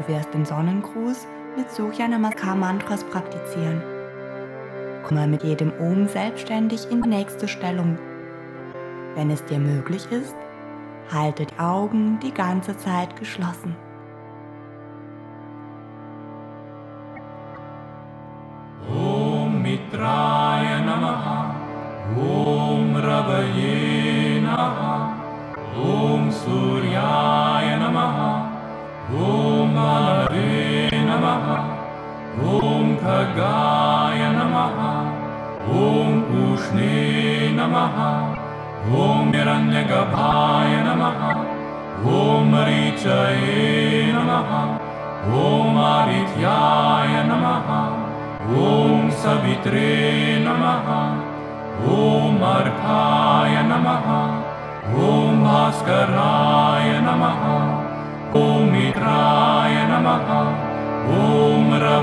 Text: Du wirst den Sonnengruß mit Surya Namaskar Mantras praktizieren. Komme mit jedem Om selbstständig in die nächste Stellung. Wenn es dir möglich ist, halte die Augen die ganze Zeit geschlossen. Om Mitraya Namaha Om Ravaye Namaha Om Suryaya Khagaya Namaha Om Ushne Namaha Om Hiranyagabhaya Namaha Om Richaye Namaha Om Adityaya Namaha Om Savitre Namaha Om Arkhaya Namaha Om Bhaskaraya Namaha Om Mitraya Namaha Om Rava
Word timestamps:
Du 0.00 0.14
wirst 0.14 0.32
den 0.32 0.46
Sonnengruß 0.46 1.26
mit 1.56 1.70
Surya 1.70 2.08
Namaskar 2.08 2.56
Mantras 2.56 3.04
praktizieren. 3.04 3.82
Komme 5.02 5.26
mit 5.26 5.42
jedem 5.42 5.72
Om 5.78 6.08
selbstständig 6.08 6.90
in 6.90 7.02
die 7.02 7.08
nächste 7.08 7.46
Stellung. 7.46 7.98
Wenn 9.14 9.30
es 9.30 9.44
dir 9.44 9.58
möglich 9.58 10.10
ist, 10.10 10.34
halte 11.12 11.44
die 11.44 11.58
Augen 11.58 12.18
die 12.20 12.32
ganze 12.32 12.76
Zeit 12.78 13.14
geschlossen. 13.16 13.76
Om 18.88 19.62
Mitraya 19.62 20.80
Namaha 20.80 21.54
Om 22.16 22.96
Ravaye 22.96 24.40
Namaha 24.40 25.14
Om 25.76 26.30
Suryaya 26.30 27.29
Khagaya 33.10 34.30
Namaha 34.38 34.92
Om 35.66 36.10
Ushne 36.46 37.50
Namaha 37.58 38.10
Om 38.86 39.32
Hiranyagabhaya 39.34 40.80
Namaha 40.88 41.32
Om 42.06 42.54
Richaye 42.68 44.14
Namaha 44.14 44.62
Om 45.26 45.74
Adityaya 45.94 47.22
Namaha 47.30 47.82
Om 48.46 49.10
Savitre 49.22 50.46
Namaha 50.46 51.02
Om 51.82 52.38
Arkhaya 52.54 53.62
Namaha 53.72 54.22
Om 55.10 55.42
Bhaskaraya 55.50 56.98
Namaha 57.08 57.58
Om 58.46 58.70
Mitraya 58.70 59.82
Namaha 59.92 60.42
Om 61.10 61.72
Rava 61.82 62.00